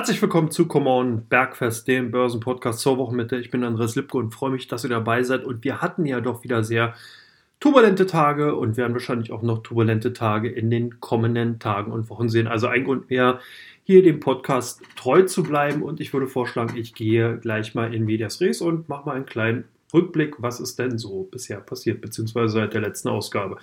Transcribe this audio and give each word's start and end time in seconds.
Herzlich 0.00 0.22
willkommen 0.22 0.50
zu 0.50 0.66
Come 0.66 0.88
On 0.88 1.26
Bergfest, 1.26 1.86
dem 1.86 2.10
Börsenpodcast 2.10 2.80
zur 2.80 2.96
Wochenmitte. 2.96 3.36
Ich 3.36 3.50
bin 3.50 3.62
Andreas 3.62 3.96
Lipke 3.96 4.16
und 4.16 4.32
freue 4.32 4.50
mich, 4.50 4.66
dass 4.66 4.82
ihr 4.82 4.88
dabei 4.88 5.22
seid. 5.24 5.44
Und 5.44 5.62
wir 5.62 5.82
hatten 5.82 6.06
ja 6.06 6.22
doch 6.22 6.42
wieder 6.42 6.64
sehr 6.64 6.94
turbulente 7.60 8.06
Tage 8.06 8.54
und 8.56 8.78
werden 8.78 8.94
wahrscheinlich 8.94 9.30
auch 9.30 9.42
noch 9.42 9.62
turbulente 9.62 10.14
Tage 10.14 10.48
in 10.48 10.70
den 10.70 11.00
kommenden 11.00 11.58
Tagen 11.58 11.92
und 11.92 12.08
Wochen 12.08 12.30
sehen. 12.30 12.46
Also 12.46 12.66
ein 12.66 12.84
Grund 12.84 13.10
mehr, 13.10 13.40
hier 13.84 14.02
dem 14.02 14.20
Podcast 14.20 14.80
treu 14.96 15.24
zu 15.24 15.42
bleiben. 15.42 15.82
Und 15.82 16.00
ich 16.00 16.14
würde 16.14 16.28
vorschlagen, 16.28 16.78
ich 16.78 16.94
gehe 16.94 17.36
gleich 17.36 17.74
mal 17.74 17.92
in 17.92 18.06
Medias 18.06 18.40
Res 18.40 18.62
und 18.62 18.88
mache 18.88 19.04
mal 19.04 19.16
einen 19.16 19.26
kleinen 19.26 19.64
Rückblick, 19.92 20.36
was 20.38 20.60
ist 20.60 20.78
denn 20.78 20.96
so 20.96 21.28
bisher 21.30 21.60
passiert, 21.60 22.00
beziehungsweise 22.00 22.54
seit 22.54 22.72
der 22.72 22.80
letzten 22.80 23.08
Ausgabe. 23.08 23.58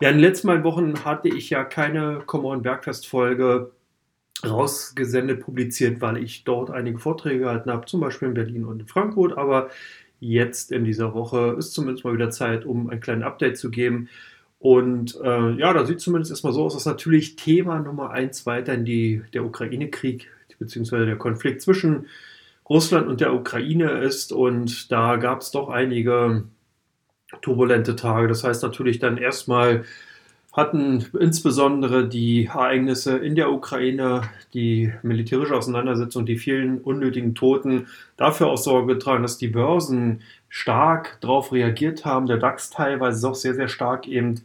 Ja, 0.00 0.08
in 0.08 0.16
den 0.16 0.22
letzten 0.22 0.48
Wochen 0.64 1.04
hatte 1.04 1.28
ich 1.28 1.50
ja 1.50 1.62
keine 1.62 2.20
Come 2.26 2.48
On 2.48 2.62
Bergfest 2.62 3.06
Folge 3.06 3.70
rausgesendet, 4.44 5.40
publiziert, 5.40 6.00
weil 6.00 6.16
ich 6.18 6.44
dort 6.44 6.70
einige 6.70 6.98
Vorträge 6.98 7.40
gehalten 7.40 7.70
habe, 7.70 7.86
zum 7.86 8.00
Beispiel 8.00 8.28
in 8.28 8.34
Berlin 8.34 8.64
und 8.64 8.80
in 8.80 8.86
Frankfurt. 8.86 9.36
Aber 9.36 9.70
jetzt 10.20 10.72
in 10.72 10.84
dieser 10.84 11.14
Woche 11.14 11.56
ist 11.58 11.72
zumindest 11.72 12.04
mal 12.04 12.14
wieder 12.14 12.30
Zeit, 12.30 12.64
um 12.64 12.90
ein 12.90 13.00
kleines 13.00 13.24
Update 13.24 13.58
zu 13.58 13.70
geben. 13.70 14.08
Und 14.58 15.18
äh, 15.22 15.50
ja, 15.52 15.72
da 15.72 15.84
sieht 15.84 16.00
zumindest 16.00 16.30
erstmal 16.30 16.52
so 16.52 16.64
aus, 16.64 16.74
dass 16.74 16.86
natürlich 16.86 17.36
Thema 17.36 17.80
Nummer 17.80 18.10
eins 18.10 18.46
weiterhin 18.46 18.84
die, 18.84 19.22
der 19.32 19.44
Ukraine-Krieg 19.44 20.28
beziehungsweise 20.62 21.06
der 21.06 21.16
Konflikt 21.16 21.60
zwischen 21.60 22.06
Russland 22.68 23.08
und 23.08 23.20
der 23.20 23.34
Ukraine 23.34 23.90
ist. 24.02 24.32
Und 24.32 24.90
da 24.90 25.16
gab 25.16 25.40
es 25.40 25.50
doch 25.50 25.68
einige 25.68 26.44
turbulente 27.40 27.96
Tage. 27.96 28.28
Das 28.28 28.44
heißt 28.44 28.62
natürlich 28.62 28.98
dann 28.98 29.16
erstmal 29.16 29.84
hatten 30.52 31.06
insbesondere 31.18 32.06
die 32.06 32.46
Ereignisse 32.46 33.16
in 33.16 33.34
der 33.34 33.50
Ukraine, 33.50 34.22
die 34.52 34.92
militärische 35.02 35.56
Auseinandersetzung, 35.56 36.26
die 36.26 36.36
vielen 36.36 36.78
unnötigen 36.78 37.34
Toten 37.34 37.86
dafür 38.18 38.48
auch 38.48 38.58
Sorge 38.58 38.94
getragen, 38.94 39.22
dass 39.22 39.38
die 39.38 39.48
Börsen 39.48 40.20
stark 40.50 41.18
darauf 41.22 41.52
reagiert 41.52 42.04
haben, 42.04 42.26
der 42.26 42.36
DAX 42.36 42.68
teilweise 42.68 43.26
auch 43.26 43.34
sehr, 43.34 43.54
sehr 43.54 43.68
stark 43.68 44.06
eben 44.06 44.42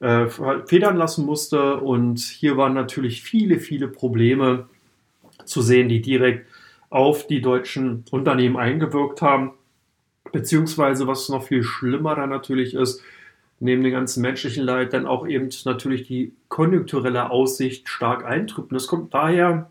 äh, 0.00 0.26
federn 0.66 0.96
lassen 0.96 1.24
musste. 1.24 1.76
Und 1.76 2.18
hier 2.18 2.56
waren 2.56 2.74
natürlich 2.74 3.22
viele, 3.22 3.60
viele 3.60 3.86
Probleme 3.86 4.66
zu 5.44 5.62
sehen, 5.62 5.88
die 5.88 6.02
direkt 6.02 6.48
auf 6.90 7.28
die 7.28 7.40
deutschen 7.40 8.04
Unternehmen 8.10 8.56
eingewirkt 8.56 9.22
haben. 9.22 9.52
Beziehungsweise, 10.32 11.06
was 11.06 11.28
noch 11.28 11.44
viel 11.44 11.62
schlimmer 11.62 12.16
dann 12.16 12.30
natürlich 12.30 12.74
ist, 12.74 13.00
neben 13.64 13.82
dem 13.82 13.92
ganzen 13.92 14.20
menschlichen 14.20 14.62
Leid 14.62 14.92
dann 14.92 15.06
auch 15.06 15.26
eben 15.26 15.48
natürlich 15.64 16.06
die 16.06 16.34
konjunkturelle 16.48 17.30
Aussicht 17.30 17.88
stark 17.88 18.24
eintrübt. 18.24 18.70
Und 18.70 18.74
das 18.74 18.86
kommt 18.86 19.14
daher, 19.14 19.70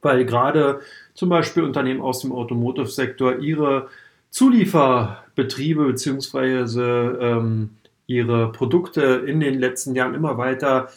weil 0.00 0.24
gerade 0.24 0.80
zum 1.14 1.28
Beispiel 1.28 1.64
Unternehmen 1.64 2.00
aus 2.00 2.20
dem 2.20 2.30
Automotive-Sektor 2.30 3.40
ihre 3.40 3.88
Zulieferbetriebe 4.30 5.86
bzw. 5.86 6.80
ähm, 7.20 7.70
ihre 8.06 8.52
Produkte 8.52 9.24
in 9.26 9.40
den 9.40 9.58
letzten 9.58 9.96
Jahren 9.96 10.14
immer 10.14 10.38
weiter 10.38 10.88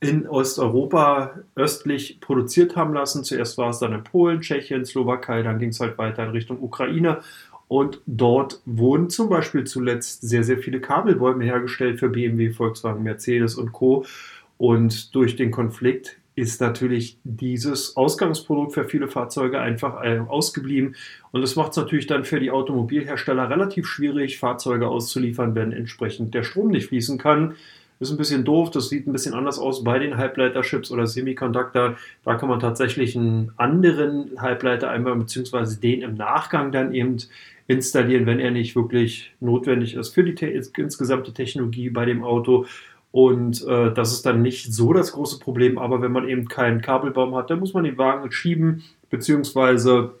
in 0.00 0.26
Osteuropa 0.26 1.34
östlich 1.54 2.18
produziert 2.20 2.76
haben 2.76 2.94
lassen. 2.94 3.24
Zuerst 3.24 3.58
war 3.58 3.70
es 3.70 3.78
dann 3.78 3.92
in 3.92 4.04
Polen, 4.04 4.40
Tschechien, 4.40 4.86
Slowakei, 4.86 5.42
dann 5.42 5.58
ging 5.58 5.68
es 5.68 5.80
halt 5.80 5.98
weiter 5.98 6.24
in 6.24 6.30
Richtung 6.30 6.62
Ukraine 6.62 7.20
und 7.68 8.00
dort 8.06 8.60
wurden 8.66 9.10
zum 9.10 9.28
Beispiel 9.28 9.64
zuletzt 9.64 10.22
sehr, 10.22 10.44
sehr 10.44 10.58
viele 10.58 10.80
Kabelbäume 10.80 11.44
hergestellt 11.44 11.98
für 11.98 12.08
BMW, 12.08 12.50
Volkswagen, 12.50 13.02
Mercedes 13.02 13.56
und 13.56 13.72
Co. 13.72 14.04
Und 14.58 15.14
durch 15.14 15.36
den 15.36 15.50
Konflikt 15.50 16.18
ist 16.36 16.60
natürlich 16.60 17.18
dieses 17.22 17.96
Ausgangsprodukt 17.96 18.74
für 18.74 18.84
viele 18.84 19.08
Fahrzeuge 19.08 19.60
einfach 19.60 20.02
äh, 20.02 20.18
ausgeblieben. 20.18 20.96
Und 21.30 21.42
das 21.42 21.54
macht 21.54 21.70
es 21.70 21.76
natürlich 21.76 22.06
dann 22.06 22.24
für 22.24 22.40
die 22.40 22.50
Automobilhersteller 22.50 23.48
relativ 23.48 23.86
schwierig, 23.86 24.38
Fahrzeuge 24.38 24.88
auszuliefern, 24.88 25.54
wenn 25.54 25.72
entsprechend 25.72 26.34
der 26.34 26.42
Strom 26.42 26.68
nicht 26.68 26.88
fließen 26.88 27.18
kann. 27.18 27.54
Ist 28.00 28.10
ein 28.10 28.16
bisschen 28.16 28.44
doof, 28.44 28.70
das 28.70 28.88
sieht 28.88 29.06
ein 29.06 29.12
bisschen 29.12 29.34
anders 29.34 29.60
aus 29.60 29.84
bei 29.84 30.00
den 30.00 30.16
Halbleiterchips 30.16 30.90
oder 30.90 31.06
Semiconductor. 31.06 31.96
Da 32.24 32.34
kann 32.34 32.48
man 32.48 32.58
tatsächlich 32.58 33.16
einen 33.16 33.52
anderen 33.56 34.32
Halbleiter 34.36 34.90
einmal, 34.90 35.14
beziehungsweise 35.14 35.80
den 35.80 36.02
im 36.02 36.14
Nachgang 36.16 36.72
dann 36.72 36.92
eben 36.92 37.18
installieren, 37.66 38.26
wenn 38.26 38.40
er 38.40 38.50
nicht 38.50 38.76
wirklich 38.76 39.32
notwendig 39.40 39.94
ist 39.94 40.14
für 40.14 40.24
die 40.24 40.44
insgesamte 40.44 41.32
Technologie 41.32 41.90
bei 41.90 42.04
dem 42.04 42.22
Auto. 42.22 42.66
Und 43.10 43.64
äh, 43.66 43.92
das 43.94 44.12
ist 44.12 44.26
dann 44.26 44.42
nicht 44.42 44.72
so 44.72 44.92
das 44.92 45.12
große 45.12 45.38
Problem. 45.38 45.78
Aber 45.78 46.02
wenn 46.02 46.12
man 46.12 46.28
eben 46.28 46.48
keinen 46.48 46.80
Kabelbaum 46.80 47.34
hat, 47.36 47.48
dann 47.48 47.60
muss 47.60 47.72
man 47.72 47.84
den 47.84 47.96
Wagen 47.96 48.30
schieben, 48.32 48.82
beziehungsweise 49.08 50.14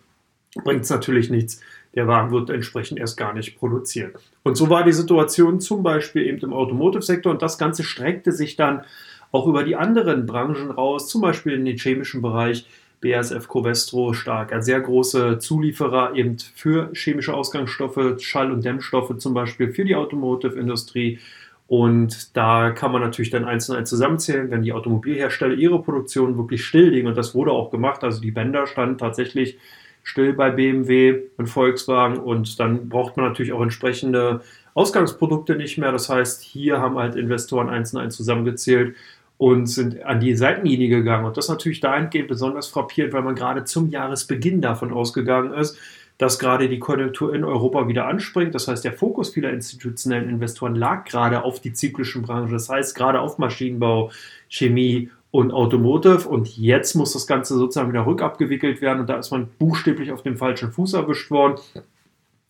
bringt 0.62 0.84
es 0.84 0.90
natürlich 0.90 1.28
nichts. 1.28 1.60
Der 1.94 2.06
Wagen 2.06 2.30
wird 2.30 2.50
entsprechend 2.50 2.98
erst 2.98 3.16
gar 3.16 3.34
nicht 3.34 3.58
produziert. 3.58 4.16
Und 4.42 4.56
so 4.56 4.70
war 4.70 4.84
die 4.84 4.92
Situation 4.92 5.60
zum 5.60 5.82
Beispiel 5.82 6.26
eben 6.26 6.38
im 6.38 6.52
Automotive-Sektor. 6.52 7.32
Und 7.32 7.42
das 7.42 7.58
Ganze 7.58 7.82
streckte 7.82 8.32
sich 8.32 8.56
dann 8.56 8.82
auch 9.32 9.48
über 9.48 9.64
die 9.64 9.74
anderen 9.74 10.26
Branchen 10.26 10.70
raus, 10.70 11.08
zum 11.08 11.20
Beispiel 11.20 11.54
in 11.54 11.64
den 11.64 11.76
chemischen 11.76 12.22
Bereich. 12.22 12.66
BASF 13.04 13.46
Covestro 13.48 14.14
stark, 14.14 14.52
ein 14.52 14.62
sehr 14.62 14.80
große 14.80 15.38
Zulieferer 15.38 16.14
eben 16.14 16.38
für 16.38 16.90
chemische 16.94 17.34
Ausgangsstoffe, 17.34 18.16
Schall- 18.18 18.50
und 18.50 18.64
Dämmstoffe 18.64 19.18
zum 19.18 19.34
Beispiel 19.34 19.72
für 19.72 19.84
die 19.84 19.94
Automotive-Industrie. 19.94 21.18
Und 21.66 22.36
da 22.36 22.70
kann 22.70 22.92
man 22.92 23.02
natürlich 23.02 23.30
dann 23.30 23.44
eins 23.44 23.68
und 23.68 23.76
eins 23.76 23.90
zusammenzählen, 23.90 24.50
wenn 24.50 24.62
die 24.62 24.72
Automobilhersteller 24.72 25.54
ihre 25.54 25.82
Produktion 25.82 26.36
wirklich 26.36 26.64
stilllegen. 26.64 27.08
Und 27.08 27.16
das 27.16 27.34
wurde 27.34 27.52
auch 27.52 27.70
gemacht. 27.70 28.02
Also 28.04 28.20
die 28.20 28.30
Bänder 28.30 28.66
standen 28.66 28.98
tatsächlich 28.98 29.58
still 30.02 30.32
bei 30.32 30.50
BMW 30.50 31.22
und 31.36 31.46
Volkswagen. 31.46 32.18
Und 32.18 32.58
dann 32.58 32.88
braucht 32.88 33.16
man 33.16 33.26
natürlich 33.26 33.52
auch 33.52 33.62
entsprechende 33.62 34.40
Ausgangsprodukte 34.74 35.56
nicht 35.56 35.78
mehr. 35.78 35.92
Das 35.92 36.08
heißt, 36.08 36.42
hier 36.42 36.80
haben 36.80 36.98
halt 36.98 37.16
Investoren 37.16 37.68
eins 37.68 37.94
und 37.94 38.00
eins 38.00 38.16
zusammengezählt 38.16 38.96
und 39.36 39.66
sind 39.66 40.02
an 40.04 40.20
die 40.20 40.34
Seitenlinie 40.34 40.88
gegangen. 40.88 41.24
Und 41.24 41.36
das 41.36 41.48
natürlich 41.48 41.80
dahingehend 41.80 42.28
besonders 42.28 42.68
frappierend, 42.68 43.12
weil 43.12 43.22
man 43.22 43.34
gerade 43.34 43.64
zum 43.64 43.88
Jahresbeginn 43.88 44.60
davon 44.60 44.92
ausgegangen 44.92 45.52
ist, 45.54 45.76
dass 46.18 46.38
gerade 46.38 46.68
die 46.68 46.78
Konjunktur 46.78 47.34
in 47.34 47.42
Europa 47.42 47.88
wieder 47.88 48.06
anspringt. 48.06 48.54
Das 48.54 48.68
heißt, 48.68 48.84
der 48.84 48.92
Fokus 48.92 49.30
vieler 49.30 49.50
institutionellen 49.50 50.28
Investoren 50.28 50.76
lag 50.76 51.04
gerade 51.04 51.42
auf 51.42 51.60
die 51.60 51.72
zyklischen 51.72 52.22
Branchen, 52.22 52.52
das 52.52 52.68
heißt 52.68 52.94
gerade 52.94 53.20
auf 53.20 53.38
Maschinenbau, 53.38 54.12
Chemie 54.48 55.10
und 55.32 55.50
Automotive. 55.50 56.28
Und 56.28 56.56
jetzt 56.56 56.94
muss 56.94 57.12
das 57.12 57.26
Ganze 57.26 57.56
sozusagen 57.56 57.90
wieder 57.90 58.06
rückabgewickelt 58.06 58.80
werden. 58.80 59.00
Und 59.00 59.10
da 59.10 59.18
ist 59.18 59.32
man 59.32 59.48
buchstäblich 59.58 60.12
auf 60.12 60.22
dem 60.22 60.36
falschen 60.36 60.70
Fuß 60.70 60.92
erwischt 60.92 61.32
worden. 61.32 61.60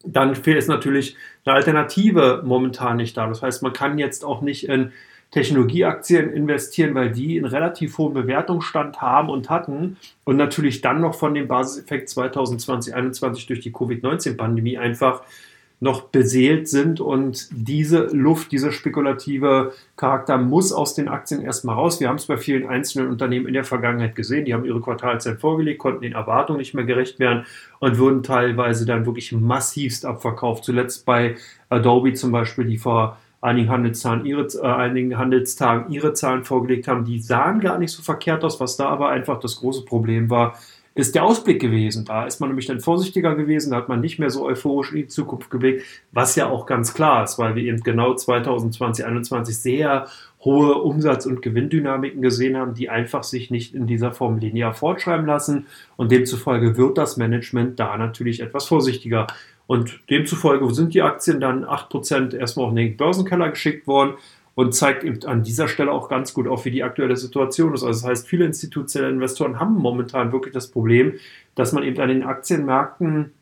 Dann 0.05 0.33
ist 0.35 0.69
natürlich 0.69 1.17
eine 1.47 1.55
Alternative 1.55 2.43
momentan 2.45 2.99
nicht 2.99 3.17
da. 3.17 3.27
Das 3.27 3.41
heißt, 3.41 3.63
man 3.63 3.73
kann 3.73 3.97
jetzt 3.97 4.23
auch 4.23 4.43
nicht 4.43 4.69
in 4.69 4.93
Technologieaktien 5.31 6.33
investieren, 6.33 6.95
weil 6.95 7.11
die 7.11 7.37
einen 7.37 7.47
relativ 7.47 7.99
hohen 7.99 8.15
Bewertungsstand 8.15 9.01
haben 9.01 9.31
und 9.31 9.51
hatten 9.51 9.97
und 10.25 10.37
natürlich 10.37 10.81
dann 10.81 11.01
noch 11.01 11.15
von 11.15 11.35
dem 11.35 11.49
Basiseffekt 11.49 12.09
2020, 12.09 12.93
2021 12.93 13.47
durch 13.47 13.61
die 13.61 13.73
Covid-19-Pandemie 13.73 14.79
einfach 14.79 15.23
noch 15.81 16.03
beseelt 16.05 16.69
sind 16.69 17.01
und 17.01 17.49
diese 17.51 18.07
Luft, 18.07 18.53
dieser 18.53 18.73
spekulative 18.73 19.73
Charakter 19.97 20.39
muss 20.39 20.73
aus 20.73 20.95
den 20.95 21.09
Aktien 21.09 21.43
erstmal 21.43 21.75
raus. 21.75 22.01
Wir 22.01 22.09
haben 22.09 22.17
es 22.17 22.27
bei 22.27 22.37
vielen 22.37 22.67
einzelnen 22.67 23.11
Unternehmen 23.11 23.47
in 23.47 23.55
der 23.55 23.65
Vergangenheit 23.65 24.15
gesehen, 24.15 24.45
die 24.45 24.55
haben 24.55 24.65
ihre 24.65 24.81
Quartalzeit 24.81 25.41
vorgelegt, 25.41 25.81
konnten 25.81 26.03
den 26.03 26.15
Erwartungen 26.15 26.59
nicht 26.59 26.75
mehr 26.75 26.85
gerecht 26.85 27.19
werden 27.19 27.45
und 27.81 27.99
wurden 27.99 28.23
teilweise 28.23 28.87
dann 28.87 29.05
wirklich 29.05 29.33
massivst 29.33 30.07
abverkauft. 30.07 30.65
Zuletzt 30.65 31.05
bei 31.05 31.37
Adobe 31.69 32.15
zum 32.15 32.33
Beispiel, 32.33 32.65
die 32.65 32.79
vor 32.79 33.19
einigen 33.45 33.69
Handelstagen 33.69 34.25
ihre, 34.25 34.47
äh, 34.47 34.67
einigen 34.67 35.19
Handelstagen 35.19 35.93
ihre 35.93 36.15
Zahlen 36.15 36.45
vorgelegt 36.45 36.89
haben. 36.89 37.05
Die 37.05 37.21
sahen 37.21 37.61
gar 37.61 37.79
nicht 37.79 37.93
so 37.93 38.03
verkehrt 38.03 38.43
aus. 38.43 38.59
Was 38.59 38.77
da 38.77 38.89
aber 38.89 39.11
einfach 39.11 39.39
das 39.39 39.57
große 39.57 39.85
Problem 39.85 40.31
war, 40.31 40.59
ist 40.95 41.15
der 41.15 41.25
Ausblick 41.25 41.61
gewesen. 41.61 42.05
Da 42.05 42.25
ist 42.25 42.41
man 42.41 42.51
nämlich 42.51 42.67
dann 42.67 42.81
vorsichtiger 42.81 43.35
gewesen, 43.35 43.71
da 43.71 43.79
hat 43.79 43.89
man 43.89 44.01
nicht 44.01 44.19
mehr 44.19 44.31
so 44.31 44.47
euphorisch 44.47 44.93
in 44.93 44.99
die 44.99 45.07
Zukunft 45.09 45.51
geblickt, 45.51 45.85
was 46.13 46.37
ja 46.37 46.49
auch 46.49 46.67
ganz 46.67 46.95
klar 46.95 47.25
ist, 47.25 47.39
weil 47.39 47.57
wir 47.57 47.65
eben 47.65 47.83
genau 47.83 48.15
2020, 48.15 48.79
2021 48.79 49.59
sehr 49.59 50.07
hohe 50.45 50.75
Umsatz- 50.75 51.27
und 51.27 51.43
Gewinndynamiken 51.43 52.23
gesehen 52.23 52.57
haben, 52.57 52.75
die 52.75 52.91
einfach 52.91 53.25
sich 53.25 53.51
nicht 53.51 53.75
in 53.75 53.87
dieser 53.87 54.13
Form 54.13 54.39
linear 54.39 54.75
fortschreiben 54.75 55.27
lassen. 55.27 55.67
Und 55.97 56.13
demzufolge 56.13 56.77
wird 56.77 56.97
das 56.97 57.17
Management 57.17 57.81
da 57.81 57.97
natürlich 57.97 58.41
etwas 58.41 58.67
vorsichtiger. 58.67 59.27
Und 59.67 60.01
demzufolge 60.11 60.73
sind 60.75 60.95
die 60.95 61.03
Aktien 61.03 61.41
dann 61.41 61.65
8% 61.65 62.37
erstmal 62.37 62.67
auf 62.67 62.75
den 62.75 62.97
Börsenkeller 62.97 63.51
geschickt 63.51 63.87
worden 63.87 64.15
und 64.55 64.75
zeigt 64.75 65.27
an 65.27 65.43
dieser 65.43 65.69
Stelle 65.69 65.91
auch 65.91 66.09
ganz 66.09 66.35
gut 66.35 66.47
auf, 66.47 66.65
wie 66.65 66.71
die 66.71 66.83
aktuelle 66.83 67.17
Situation 67.17 67.75
ist. 67.75 67.83
Also 67.83 68.01
das 68.01 68.09
heißt, 68.09 68.29
viele 68.29 68.45
institutionelle 68.45 69.13
Investoren 69.13 69.59
haben 69.59 69.75
momentan 69.75 70.33
wirklich 70.33 70.55
das 70.55 70.71
Problem, 70.71 71.15
dass 71.55 71.73
man 71.73 71.83
eben 71.83 72.01
an 72.01 72.09
den 72.09 72.23
Aktienmärkten 72.23 73.33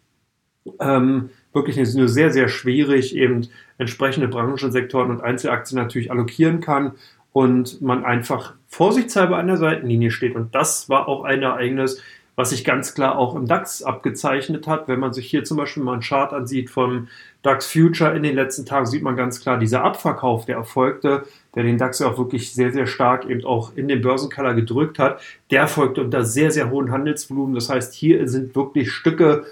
ähm, 0.80 1.30
wirklich 1.52 1.76
nur 1.94 2.08
sehr, 2.08 2.30
sehr 2.30 2.48
schwierig 2.48 3.14
eben 3.16 3.48
entsprechende 3.78 4.28
Branchensektoren 4.28 5.10
und 5.10 5.20
Einzelaktien 5.22 5.80
natürlich 5.80 6.10
allokieren 6.10 6.60
kann 6.60 6.92
und 7.32 7.82
man 7.82 8.04
einfach 8.04 8.54
vorsichtshalber 8.68 9.38
an 9.38 9.48
der 9.48 9.56
Seitenlinie 9.56 10.10
steht. 10.10 10.34
Und 10.34 10.54
das 10.54 10.88
war 10.88 11.08
auch 11.08 11.24
ein 11.24 11.42
Ereignis, 11.42 12.02
was 12.36 12.50
sich 12.50 12.64
ganz 12.64 12.94
klar 12.94 13.18
auch 13.18 13.34
im 13.34 13.46
DAX 13.46 13.82
abgezeichnet 13.82 14.66
hat. 14.66 14.88
Wenn 14.88 15.00
man 15.00 15.12
sich 15.12 15.28
hier 15.28 15.44
zum 15.44 15.56
Beispiel 15.56 15.82
mal 15.82 15.92
einen 15.92 16.02
Chart 16.02 16.32
ansieht 16.32 16.70
vom 16.70 17.08
DAX 17.42 17.66
Future 17.66 18.16
in 18.16 18.22
den 18.22 18.34
letzten 18.34 18.64
Tagen, 18.64 18.86
sieht 18.86 19.02
man 19.02 19.16
ganz 19.16 19.40
klar, 19.40 19.58
dieser 19.58 19.84
Abverkauf, 19.84 20.46
der 20.46 20.56
erfolgte, 20.56 21.24
der 21.54 21.64
den 21.64 21.78
DAX 21.78 21.98
ja 21.98 22.08
auch 22.08 22.18
wirklich 22.18 22.54
sehr, 22.54 22.72
sehr 22.72 22.86
stark 22.86 23.26
eben 23.26 23.44
auch 23.44 23.76
in 23.76 23.88
den 23.88 24.00
Börsenkeller 24.00 24.54
gedrückt 24.54 24.98
hat, 24.98 25.20
der 25.50 25.60
erfolgte 25.60 26.02
unter 26.02 26.24
sehr, 26.24 26.50
sehr 26.50 26.70
hohen 26.70 26.90
Handelsvolumen. 26.90 27.54
Das 27.54 27.68
heißt, 27.68 27.92
hier 27.92 28.26
sind 28.28 28.54
wirklich 28.54 28.90
Stücke 28.90 29.44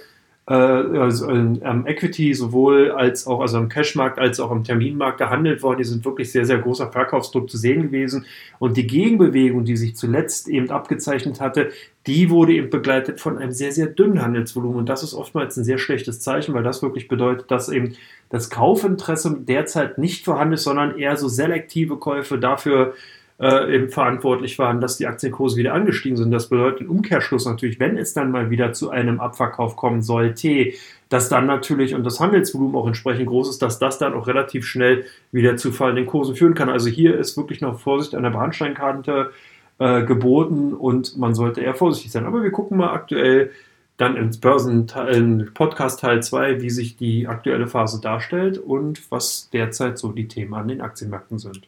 äh, 0.51 0.55
also 0.55 1.29
am 1.29 1.87
Equity 1.87 2.35
sowohl 2.35 2.91
als 2.91 3.27
auch 3.27 3.41
also 3.41 3.57
am 3.57 3.69
Cashmarkt 3.69 4.19
als 4.19 4.41
auch 4.41 4.51
am 4.51 4.65
Terminmarkt 4.65 5.19
gehandelt 5.19 5.63
worden. 5.63 5.79
Die 5.79 5.85
sind 5.85 6.05
wirklich 6.05 6.33
sehr, 6.33 6.45
sehr 6.45 6.59
großer 6.59 6.91
Verkaufsdruck 6.91 7.49
zu 7.49 7.57
sehen 7.57 7.83
gewesen. 7.83 8.27
Und 8.59 8.77
die 8.77 8.87
Gegenbewegung, 8.87 9.65
die 9.65 9.77
sich 9.77 9.95
zuletzt 9.95 10.49
eben 10.49 10.71
abgezeichnet 10.71 11.41
hatte, 11.41 11.71
die 12.07 12.31
wurde 12.31 12.55
eben 12.55 12.71
begleitet 12.71 13.21
von 13.21 13.39
einem 13.39 13.53
sehr, 13.53 13.73
sehr 13.73 13.87
dünnen 13.87 14.23
Handelsvolumen. 14.23 14.79
Und 14.79 14.89
das 14.89 15.03
ist 15.03 15.15
oftmals 15.15 15.57
ein 15.57 15.65
sehr 15.65 15.79
schlechtes 15.79 16.21
Zeichen, 16.21 16.55
weil 16.55 16.63
das 16.63 16.83
wirklich 16.83 17.09
bedeutet, 17.09 17.51
dass 17.51 17.69
eben 17.69 17.95
das 18.31 18.49
Kaufinteresse 18.49 19.37
derzeit 19.41 19.99
nicht 19.99 20.25
vorhanden 20.25 20.55
ist, 20.55 20.65
sondern 20.65 20.99
eher 20.99 21.17
so 21.17 21.29
selektive 21.29 21.97
Käufe 21.97 22.39
dafür 22.39 22.95
äh, 23.41 23.75
eben 23.75 23.89
verantwortlich 23.89 24.59
waren, 24.59 24.81
dass 24.81 24.99
die 24.99 25.07
Aktienkurse 25.07 25.57
wieder 25.57 25.75
angestiegen 25.75 26.17
sind. 26.17 26.31
Das 26.31 26.49
bedeutet 26.49 26.83
im 26.83 26.91
Umkehrschluss 26.91 27.47
natürlich, 27.47 27.81
wenn 27.81 27.97
es 27.97 28.13
dann 28.13 28.31
mal 28.31 28.51
wieder 28.51 28.73
zu 28.73 28.91
einem 28.91 29.19
Abverkauf 29.19 29.77
kommen 29.77 30.03
sollte, 30.03 30.73
dass 31.09 31.29
dann 31.29 31.47
natürlich 31.47 31.95
und 31.95 32.05
das 32.05 32.21
Handelsvolumen 32.21 32.77
auch 32.77 32.87
entsprechend 32.87 33.27
groß 33.27 33.51
ist, 33.51 33.63
dass 33.63 33.79
das 33.79 33.99
dann 33.99 34.15
auch 34.15 34.27
relativ 34.27 34.67
schnell 34.67 35.07
wieder 35.33 35.57
zu 35.57 35.73
fallenden 35.73 36.07
Kursen 36.07 36.37
führen 36.37 36.55
kann. 36.55 36.69
Also 36.69 36.89
hier 36.89 37.19
ist 37.19 37.37
wirklich 37.37 37.61
noch 37.61 37.81
Vorsicht 37.81 38.15
an 38.15 38.23
der 38.23 38.31
Bahnsteinkante 38.31 39.31
äh, 39.81 40.05
geboten 40.05 40.75
und 40.75 41.17
man 41.17 41.35
sollte 41.35 41.63
eher 41.63 41.75
vorsichtig 41.75 42.13
sein. 42.13 42.27
Aber 42.27 42.43
wir 42.43 42.53
gucken 42.53 42.77
mal 42.77 42.93
aktuell 42.93 43.51
dann 43.97 44.17
ins 44.17 44.39
Börsen 44.39 44.87
Podcast 45.55 46.01
Teil 46.01 46.23
2, 46.23 46.61
wie 46.61 46.71
sich 46.71 46.97
die 46.97 47.27
aktuelle 47.27 47.67
Phase 47.67 48.01
darstellt 48.01 48.59
und 48.59 49.11
was 49.11 49.49
derzeit 49.53 49.99
so 49.99 50.13
die 50.13 50.29
Themen 50.29 50.53
an 50.55 50.69
den 50.69 50.81
Aktienmärkten 50.83 51.39
sind. 51.39 51.67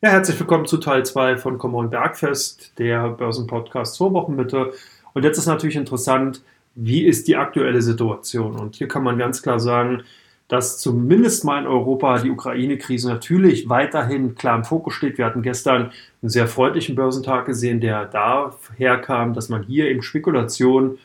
Ja, 0.00 0.10
herzlich 0.10 0.40
willkommen 0.40 0.66
zu 0.66 0.78
Teil 0.78 1.06
2 1.06 1.36
von 1.36 1.58
Common 1.58 1.90
Bergfest, 1.90 2.76
der 2.78 3.08
Börsenpodcast 3.10 3.94
zur 3.94 4.12
Wochenmitte. 4.12 4.72
Und 5.14 5.22
jetzt 5.22 5.38
ist 5.38 5.46
natürlich 5.46 5.76
interessant, 5.76 6.42
wie 6.74 7.04
ist 7.04 7.28
die 7.28 7.36
aktuelle 7.36 7.82
Situation? 7.82 8.56
Und 8.56 8.76
hier 8.76 8.88
kann 8.88 9.02
man 9.02 9.18
ganz 9.18 9.42
klar 9.42 9.60
sagen, 9.60 10.02
dass 10.48 10.78
zumindest 10.78 11.44
mal 11.44 11.60
in 11.60 11.66
Europa 11.66 12.18
die 12.18 12.30
Ukraine-Krise 12.30 13.08
natürlich 13.08 13.68
weiterhin 13.70 14.34
klar 14.34 14.56
im 14.56 14.64
Fokus 14.64 14.94
steht. 14.94 15.16
Wir 15.16 15.24
hatten 15.24 15.42
gestern 15.42 15.92
einen 16.20 16.28
sehr 16.28 16.46
freundlichen 16.46 16.94
Börsentag 16.94 17.46
gesehen, 17.46 17.80
der 17.80 18.04
daher 18.04 18.98
kam, 18.98 19.32
dass 19.32 19.48
man 19.48 19.62
hier 19.62 19.86
eben 19.86 20.02
Spekulationen 20.02 20.98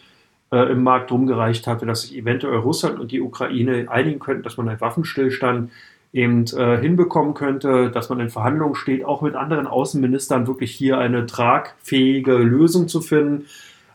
äh, 0.52 0.72
im 0.72 0.84
Markt 0.84 1.12
rumgereicht 1.12 1.66
hatte, 1.66 1.86
dass 1.86 2.02
sich 2.02 2.18
eventuell 2.18 2.58
Russland 2.58 3.00
und 3.00 3.12
die 3.12 3.22
Ukraine 3.22 3.90
einigen 3.90 4.20
könnten, 4.20 4.44
dass 4.44 4.58
man 4.58 4.68
einen 4.68 4.82
Waffenstillstand 4.82 5.72
eben 6.14 6.46
äh, 6.48 6.78
hinbekommen 6.80 7.34
könnte, 7.34 7.92
dass 7.92 8.10
man 8.10 8.20
in 8.20 8.30
Verhandlungen 8.30 8.76
steht, 8.76 9.06
auch 9.06 9.22
mit 9.22 9.36
anderen 9.36 9.68
Außenministern 9.68 10.48
wirklich 10.48 10.72
hier 10.72 10.98
eine 10.98 11.26
tragfähige 11.26 12.34
Lösung 12.34 12.88
zu 12.88 13.02
finden. 13.02 13.46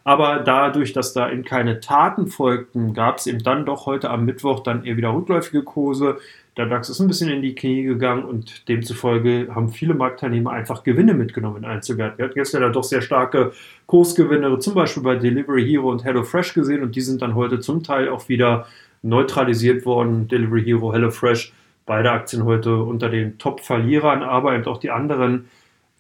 Aber 0.04 0.40
dadurch, 0.40 0.92
dass 0.92 1.12
da 1.12 1.30
eben 1.30 1.44
keine 1.44 1.80
Taten 1.80 2.26
folgten, 2.26 2.92
gab 2.92 3.18
es 3.18 3.26
eben 3.26 3.42
dann 3.42 3.64
doch 3.64 3.86
heute 3.86 4.10
am 4.10 4.24
Mittwoch 4.24 4.60
dann 4.60 4.84
eher 4.84 4.96
wieder 4.96 5.14
rückläufige 5.14 5.62
Kurse. 5.62 6.18
Der 6.56 6.66
DAX 6.66 6.90
ist 6.90 7.00
ein 7.00 7.08
bisschen 7.08 7.30
in 7.30 7.40
die 7.40 7.54
Knie 7.54 7.84
gegangen 7.84 8.24
und 8.24 8.68
demzufolge 8.68 9.48
haben 9.54 9.70
viele 9.70 9.94
Marktteilnehmer 9.94 10.50
einfach 10.50 10.82
Gewinne 10.82 11.14
mitgenommen 11.14 11.58
in 11.58 11.64
Einzelwerten. 11.64 12.18
Wir 12.18 12.26
hatten 12.26 12.34
gestern 12.34 12.62
ja 12.62 12.68
doch 12.68 12.84
sehr 12.84 13.00
starke 13.00 13.52
Kursgewinne, 13.86 14.58
zum 14.58 14.74
Beispiel 14.74 15.02
bei 15.02 15.16
Delivery 15.16 15.64
Hero 15.64 15.90
und 15.90 16.04
HelloFresh 16.04 16.52
gesehen 16.52 16.82
und 16.82 16.94
die 16.94 17.00
sind 17.00 17.22
dann 17.22 17.34
heute 17.34 17.60
zum 17.60 17.82
Teil 17.82 18.10
auch 18.10 18.28
wieder 18.28 18.66
neutralisiert 19.00 19.86
worden. 19.86 20.28
Delivery 20.28 20.62
Hero, 20.62 20.92
HelloFresh, 20.92 21.54
beide 21.86 22.10
Aktien 22.10 22.44
heute 22.44 22.82
unter 22.82 23.08
den 23.08 23.38
Top-Verlierern, 23.38 24.22
aber 24.22 24.54
eben 24.54 24.66
auch 24.66 24.78
die 24.78 24.90
anderen 24.90 25.46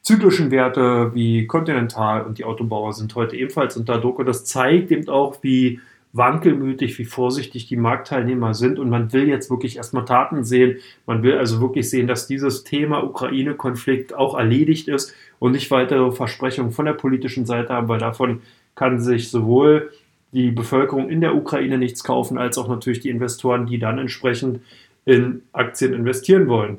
zyklischen 0.02 0.50
Werte 0.50 1.12
wie 1.14 1.46
Continental 1.46 2.22
und 2.22 2.38
die 2.38 2.44
Autobauer 2.44 2.92
sind 2.92 3.14
heute 3.14 3.36
ebenfalls 3.36 3.76
unter 3.76 4.00
Druck 4.00 4.18
und 4.18 4.26
das 4.26 4.44
zeigt 4.44 4.90
eben 4.90 5.08
auch, 5.08 5.42
wie 5.42 5.80
wankelmütig, 6.12 6.98
wie 6.98 7.04
vorsichtig 7.04 7.66
die 7.66 7.76
Marktteilnehmer 7.76 8.54
sind. 8.54 8.78
Und 8.78 8.90
man 8.90 9.12
will 9.12 9.28
jetzt 9.28 9.50
wirklich 9.50 9.76
erstmal 9.76 10.04
Taten 10.04 10.44
sehen. 10.44 10.78
Man 11.06 11.22
will 11.22 11.38
also 11.38 11.60
wirklich 11.60 11.88
sehen, 11.88 12.06
dass 12.06 12.26
dieses 12.26 12.64
Thema 12.64 13.02
Ukraine-Konflikt 13.02 14.14
auch 14.14 14.36
erledigt 14.36 14.88
ist 14.88 15.14
und 15.38 15.52
nicht 15.52 15.70
weitere 15.70 16.12
Versprechungen 16.12 16.72
von 16.72 16.84
der 16.84 16.92
politischen 16.92 17.46
Seite 17.46 17.72
haben, 17.72 17.88
weil 17.88 17.98
davon 17.98 18.42
kann 18.74 19.00
sich 19.00 19.30
sowohl 19.30 19.90
die 20.32 20.50
Bevölkerung 20.50 21.08
in 21.10 21.20
der 21.20 21.34
Ukraine 21.34 21.78
nichts 21.78 22.04
kaufen, 22.04 22.38
als 22.38 22.56
auch 22.56 22.68
natürlich 22.68 23.00
die 23.00 23.10
Investoren, 23.10 23.66
die 23.66 23.78
dann 23.78 23.98
entsprechend 23.98 24.60
in 25.04 25.42
Aktien 25.52 25.92
investieren 25.92 26.46
wollen. 26.48 26.78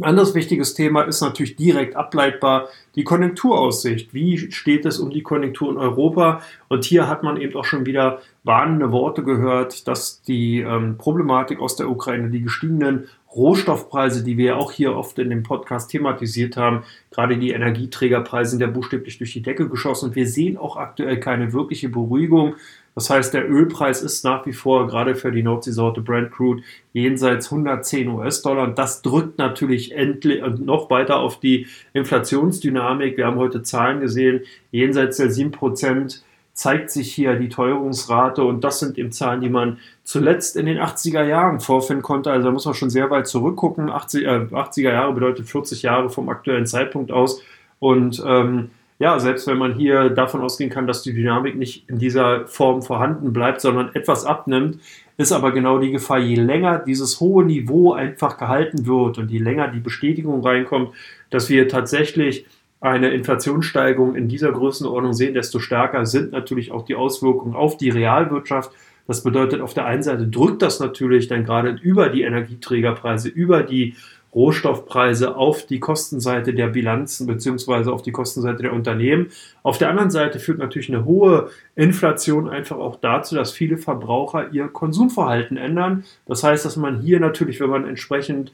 Ein 0.00 0.04
anderes 0.04 0.34
wichtiges 0.34 0.72
Thema 0.72 1.02
ist 1.02 1.20
natürlich 1.20 1.54
direkt 1.56 1.96
ableitbar 1.96 2.68
die 2.94 3.04
Konjunkturaussicht. 3.04 4.14
Wie 4.14 4.50
steht 4.50 4.86
es 4.86 4.98
um 4.98 5.10
die 5.10 5.22
Konjunktur 5.22 5.70
in 5.70 5.76
Europa? 5.76 6.40
Und 6.68 6.84
hier 6.84 7.08
hat 7.08 7.22
man 7.22 7.36
eben 7.36 7.54
auch 7.56 7.66
schon 7.66 7.84
wieder 7.84 8.22
warnende 8.42 8.90
Worte 8.90 9.22
gehört, 9.22 9.86
dass 9.86 10.22
die 10.22 10.60
ähm, 10.60 10.96
Problematik 10.96 11.60
aus 11.60 11.76
der 11.76 11.90
Ukraine, 11.90 12.30
die 12.30 12.40
gestiegenen 12.40 13.08
Rohstoffpreise, 13.34 14.24
die 14.24 14.38
wir 14.38 14.56
auch 14.56 14.72
hier 14.72 14.96
oft 14.96 15.18
in 15.18 15.28
dem 15.28 15.42
Podcast 15.42 15.90
thematisiert 15.90 16.56
haben, 16.56 16.84
gerade 17.10 17.36
die 17.36 17.50
Energieträgerpreise 17.50 18.52
sind 18.52 18.60
ja 18.60 18.68
buchstäblich 18.68 19.18
durch 19.18 19.34
die 19.34 19.42
Decke 19.42 19.68
geschossen. 19.68 20.14
Wir 20.14 20.26
sehen 20.26 20.56
auch 20.56 20.76
aktuell 20.76 21.20
keine 21.20 21.52
wirkliche 21.52 21.90
Beruhigung. 21.90 22.54
Das 22.94 23.08
heißt, 23.08 23.32
der 23.32 23.50
Ölpreis 23.50 24.02
ist 24.02 24.24
nach 24.24 24.44
wie 24.44 24.52
vor 24.52 24.86
gerade 24.86 25.14
für 25.14 25.32
die 25.32 25.42
Nordseesorte 25.42 26.02
Brent 26.02 26.30
Crude 26.30 26.62
jenseits 26.92 27.50
110 27.50 28.08
US-Dollar. 28.08 28.64
Und 28.64 28.78
das 28.78 29.00
drückt 29.02 29.38
natürlich 29.38 29.92
endlich 29.92 30.42
noch 30.58 30.90
weiter 30.90 31.16
auf 31.16 31.40
die 31.40 31.66
Inflationsdynamik. 31.94 33.16
Wir 33.16 33.26
haben 33.26 33.36
heute 33.36 33.62
Zahlen 33.62 34.00
gesehen, 34.00 34.42
jenseits 34.70 35.16
der 35.16 35.30
7 35.30 35.52
Prozent 35.52 36.22
zeigt 36.54 36.90
sich 36.90 37.12
hier 37.14 37.36
die 37.36 37.48
Teuerungsrate 37.48 38.44
und 38.44 38.62
das 38.62 38.78
sind 38.78 38.98
eben 38.98 39.10
Zahlen, 39.10 39.40
die 39.40 39.48
man 39.48 39.78
zuletzt 40.04 40.56
in 40.56 40.66
den 40.66 40.78
80er 40.78 41.24
Jahren 41.24 41.60
vorfinden 41.60 42.02
konnte. 42.02 42.30
Also 42.30 42.46
da 42.46 42.52
muss 42.52 42.66
man 42.66 42.74
schon 42.74 42.90
sehr 42.90 43.08
weit 43.10 43.26
zurückgucken. 43.26 43.88
80, 43.88 44.24
äh, 44.24 44.28
80er 44.28 44.92
Jahre 44.92 45.14
bedeutet 45.14 45.48
40 45.48 45.80
Jahre 45.82 46.10
vom 46.10 46.28
aktuellen 46.28 46.66
Zeitpunkt 46.66 47.10
aus. 47.10 47.42
Und 47.78 48.22
ähm, 48.26 48.70
ja, 49.02 49.18
selbst 49.18 49.48
wenn 49.48 49.58
man 49.58 49.74
hier 49.74 50.10
davon 50.10 50.42
ausgehen 50.42 50.70
kann, 50.70 50.86
dass 50.86 51.02
die 51.02 51.12
Dynamik 51.12 51.56
nicht 51.56 51.90
in 51.90 51.98
dieser 51.98 52.46
Form 52.46 52.82
vorhanden 52.82 53.32
bleibt, 53.32 53.60
sondern 53.60 53.92
etwas 53.96 54.24
abnimmt, 54.24 54.78
ist 55.16 55.32
aber 55.32 55.50
genau 55.50 55.80
die 55.80 55.90
Gefahr, 55.90 56.20
je 56.20 56.36
länger 56.36 56.78
dieses 56.78 57.18
hohe 57.18 57.44
Niveau 57.44 57.94
einfach 57.94 58.38
gehalten 58.38 58.86
wird 58.86 59.18
und 59.18 59.28
je 59.28 59.40
länger 59.40 59.66
die 59.66 59.80
Bestätigung 59.80 60.46
reinkommt, 60.46 60.90
dass 61.30 61.50
wir 61.50 61.66
tatsächlich 61.66 62.46
eine 62.80 63.10
Inflationssteigerung 63.10 64.14
in 64.14 64.28
dieser 64.28 64.52
Größenordnung 64.52 65.14
sehen, 65.14 65.34
desto 65.34 65.58
stärker 65.58 66.06
sind 66.06 66.30
natürlich 66.30 66.70
auch 66.70 66.84
die 66.84 66.94
Auswirkungen 66.94 67.56
auf 67.56 67.76
die 67.76 67.90
Realwirtschaft. 67.90 68.70
Das 69.08 69.24
bedeutet, 69.24 69.62
auf 69.62 69.74
der 69.74 69.84
einen 69.84 70.04
Seite 70.04 70.28
drückt 70.28 70.62
das 70.62 70.78
natürlich 70.78 71.26
dann 71.26 71.44
gerade 71.44 71.70
über 71.82 72.08
die 72.08 72.22
Energieträgerpreise, 72.22 73.30
über 73.30 73.64
die 73.64 73.96
Rohstoffpreise 74.34 75.36
auf 75.36 75.66
die 75.66 75.78
Kostenseite 75.78 76.54
der 76.54 76.68
Bilanzen 76.68 77.26
beziehungsweise 77.26 77.92
auf 77.92 78.02
die 78.02 78.12
Kostenseite 78.12 78.62
der 78.62 78.72
Unternehmen. 78.72 79.26
Auf 79.62 79.78
der 79.78 79.90
anderen 79.90 80.10
Seite 80.10 80.38
führt 80.38 80.58
natürlich 80.58 80.88
eine 80.88 81.04
hohe 81.04 81.50
Inflation 81.76 82.48
einfach 82.48 82.78
auch 82.78 82.96
dazu, 82.96 83.34
dass 83.34 83.52
viele 83.52 83.76
Verbraucher 83.76 84.50
ihr 84.52 84.68
Konsumverhalten 84.68 85.56
ändern. 85.56 86.04
Das 86.26 86.42
heißt, 86.42 86.64
dass 86.64 86.76
man 86.76 87.00
hier 87.00 87.20
natürlich, 87.20 87.60
wenn 87.60 87.70
man 87.70 87.86
entsprechend 87.86 88.52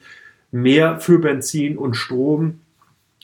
mehr 0.51 0.99
für 0.99 1.19
Benzin 1.19 1.77
und 1.77 1.95
Strom 1.95 2.59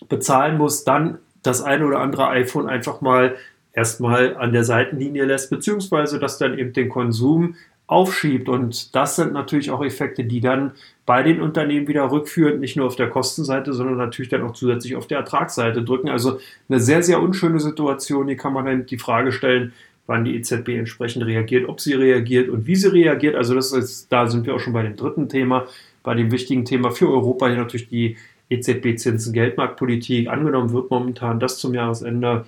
bezahlen 0.07 0.57
muss, 0.57 0.83
dann 0.83 1.17
das 1.43 1.61
eine 1.61 1.85
oder 1.85 1.99
andere 1.99 2.29
iPhone 2.29 2.67
einfach 2.67 3.01
mal 3.01 3.35
erstmal 3.73 4.37
an 4.37 4.53
der 4.53 4.63
Seitenlinie 4.63 5.25
lässt, 5.25 5.49
beziehungsweise 5.49 6.19
dass 6.19 6.37
dann 6.37 6.57
eben 6.57 6.73
den 6.73 6.89
Konsum 6.89 7.55
aufschiebt. 7.87 8.49
Und 8.49 8.95
das 8.95 9.15
sind 9.15 9.33
natürlich 9.33 9.71
auch 9.71 9.83
Effekte, 9.83 10.23
die 10.23 10.41
dann 10.41 10.71
bei 11.05 11.21
den 11.21 11.41
Unternehmen 11.41 11.87
wieder 11.87 12.09
rückführend 12.09 12.59
nicht 12.59 12.75
nur 12.77 12.87
auf 12.87 12.95
der 12.95 13.09
Kostenseite, 13.09 13.73
sondern 13.73 13.97
natürlich 13.97 14.29
dann 14.29 14.43
auch 14.43 14.53
zusätzlich 14.53 14.95
auf 14.95 15.07
der 15.07 15.19
Ertragsseite 15.19 15.83
drücken. 15.83 16.09
Also 16.09 16.39
eine 16.67 16.79
sehr, 16.79 17.03
sehr 17.03 17.21
unschöne 17.21 17.59
Situation. 17.59 18.27
Hier 18.27 18.37
kann 18.37 18.53
man 18.53 18.65
dann 18.65 18.85
die 18.85 18.97
Frage 18.97 19.31
stellen, 19.31 19.73
wann 20.07 20.25
die 20.25 20.35
EZB 20.35 20.69
entsprechend 20.69 21.25
reagiert, 21.25 21.67
ob 21.67 21.79
sie 21.79 21.93
reagiert 21.93 22.49
und 22.49 22.67
wie 22.67 22.75
sie 22.75 22.91
reagiert. 22.91 23.35
Also 23.35 23.53
das 23.53 23.71
ist, 23.71 24.11
da 24.11 24.27
sind 24.27 24.45
wir 24.45 24.55
auch 24.55 24.59
schon 24.59 24.73
bei 24.73 24.83
dem 24.83 24.95
dritten 24.95 25.29
Thema, 25.29 25.67
bei 26.03 26.13
dem 26.15 26.31
wichtigen 26.31 26.65
Thema 26.65 26.91
für 26.91 27.09
Europa 27.09 27.47
hier 27.47 27.57
natürlich 27.57 27.89
die 27.89 28.17
EZB-Zinsen, 28.49 29.33
Geldmarktpolitik. 29.33 30.27
Angenommen 30.29 30.71
wird 30.71 30.89
momentan, 30.91 31.39
dass 31.39 31.57
zum 31.57 31.73
Jahresende 31.73 32.45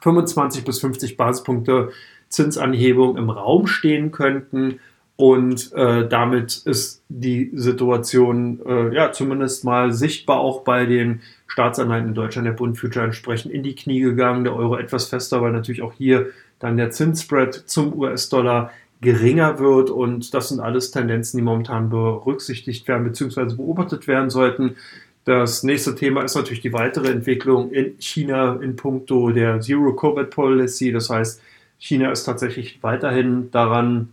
25 0.00 0.64
bis 0.64 0.80
50 0.80 1.16
Basispunkte 1.16 1.90
Zinsanhebung 2.28 3.16
im 3.16 3.30
Raum 3.30 3.66
stehen 3.66 4.10
könnten 4.12 4.80
Und 5.20 5.72
äh, 5.72 6.06
damit 6.08 6.58
ist 6.64 7.02
die 7.08 7.50
Situation 7.52 8.60
äh, 8.64 8.94
ja 8.94 9.10
zumindest 9.10 9.64
mal 9.64 9.92
sichtbar 9.92 10.38
auch 10.38 10.62
bei 10.62 10.86
den 10.86 11.22
Staatsanleihen 11.48 12.06
in 12.06 12.14
Deutschland, 12.14 12.46
der 12.46 12.52
Bund 12.52 12.78
Future 12.78 13.04
entsprechend 13.04 13.52
in 13.52 13.64
die 13.64 13.74
Knie 13.74 13.98
gegangen, 13.98 14.44
der 14.44 14.54
Euro 14.54 14.76
etwas 14.76 15.06
fester, 15.06 15.42
weil 15.42 15.50
natürlich 15.50 15.82
auch 15.82 15.92
hier 15.92 16.26
dann 16.60 16.76
der 16.76 16.92
Zinsspread 16.92 17.52
zum 17.66 17.98
US-Dollar 17.98 18.70
geringer 19.00 19.58
wird 19.58 19.90
und 19.90 20.34
das 20.34 20.50
sind 20.50 20.60
alles 20.60 20.92
Tendenzen, 20.92 21.38
die 21.38 21.42
momentan 21.42 21.90
berücksichtigt 21.90 22.86
werden 22.86 23.02
bzw. 23.02 23.56
beobachtet 23.56 24.06
werden 24.06 24.30
sollten. 24.30 24.76
Das 25.24 25.64
nächste 25.64 25.96
Thema 25.96 26.22
ist 26.22 26.36
natürlich 26.36 26.62
die 26.62 26.72
weitere 26.72 27.10
Entwicklung 27.10 27.72
in 27.72 27.96
China 27.98 28.56
in 28.62 28.76
puncto 28.76 29.30
der 29.30 29.60
Zero-Covid-Policy. 29.60 30.92
Das 30.92 31.10
heißt, 31.10 31.42
China 31.78 32.10
ist 32.10 32.24
tatsächlich 32.24 32.82
weiterhin 32.82 33.50
daran, 33.50 34.10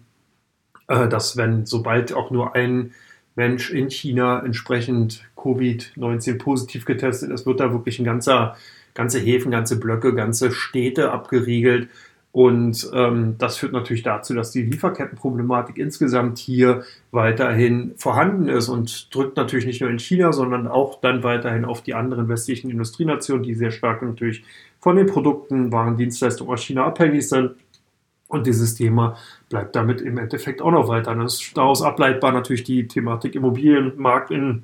äh, 0.88 1.08
dass 1.08 1.38
wenn 1.38 1.66
sobald 1.66 2.14
auch 2.14 2.32
nur 2.32 2.56
ein 2.56 2.94
Mensch 3.36 3.72
in 3.72 3.90
China 3.90 4.42
entsprechend 4.46 5.26
Covid-19 5.36 6.38
positiv 6.38 6.86
getestet 6.86 7.32
ist, 7.32 7.46
wird 7.46 7.60
da 7.60 7.72
wirklich 7.72 8.00
ein 8.00 8.06
ganzer, 8.06 8.56
ganze 8.94 9.20
Häfen, 9.20 9.52
ganze 9.52 9.80
Blöcke, 9.80 10.16
ganze 10.16 10.52
Städte 10.52 11.12
abgeriegelt. 11.12 11.90
Und 12.36 12.92
ähm, 12.94 13.36
das 13.38 13.56
führt 13.56 13.72
natürlich 13.72 14.04
dazu, 14.04 14.34
dass 14.34 14.52
die 14.52 14.64
Lieferkettenproblematik 14.64 15.78
insgesamt 15.78 16.38
hier 16.38 16.84
weiterhin 17.12 17.94
vorhanden 17.96 18.50
ist 18.50 18.68
und 18.68 19.16
drückt 19.16 19.38
natürlich 19.38 19.66
nicht 19.66 19.80
nur 19.80 19.90
in 19.90 20.00
China, 20.00 20.34
sondern 20.34 20.68
auch 20.68 21.00
dann 21.00 21.24
weiterhin 21.24 21.64
auf 21.64 21.82
die 21.82 21.94
anderen 21.94 22.28
westlichen 22.28 22.70
Industrienationen, 22.70 23.44
die 23.44 23.54
sehr 23.54 23.72
stark 23.72 24.02
natürlich 24.02 24.44
von 24.82 24.98
den 24.98 25.06
Produkten, 25.06 25.72
Waren, 25.72 25.96
Dienstleistungen 25.96 26.52
aus 26.52 26.62
China 26.62 26.86
abhängig 26.86 27.30
sind. 27.30 27.52
Und 28.28 28.48
dieses 28.48 28.76
Thema 28.76 29.16
bleibt 29.48 29.74
damit 29.74 30.02
im 30.02 30.18
Endeffekt 30.18 30.62
auch 30.62 30.72
noch 30.72 30.90
weiter. 30.90 31.16
Das 31.16 31.42
ist 31.42 31.56
daraus 31.56 31.82
ableitbar 31.82 32.34
natürlich 32.34 32.66
die 32.66 32.86
Thematik 32.86 33.36
Immobilienmarkt 33.36 34.32
in 34.32 34.64